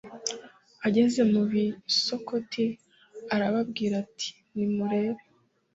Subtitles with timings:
[0.87, 1.65] Ageze mu b i
[2.03, 2.65] Sukoti
[3.33, 5.23] arababwira ati Nimurebe